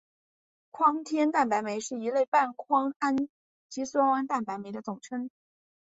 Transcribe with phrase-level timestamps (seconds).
[0.71, 3.15] 胱天蛋白酶是一类半胱氨
[3.85, 5.29] 酸蛋白酶的统称。